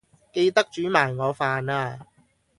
[0.33, 2.07] 記得煮埋我飯呀